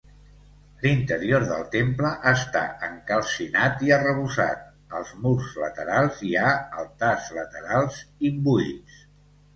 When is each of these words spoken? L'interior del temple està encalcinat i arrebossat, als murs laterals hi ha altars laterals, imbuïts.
L'interior 0.85 1.43
del 1.49 1.65
temple 1.75 2.13
està 2.31 2.63
encalcinat 2.87 3.85
i 3.89 3.93
arrebossat, 3.97 4.63
als 5.01 5.11
murs 5.27 5.53
laterals 5.65 6.25
hi 6.31 6.35
ha 6.47 6.51
altars 6.85 7.29
laterals, 7.41 8.01
imbuïts. 8.33 8.99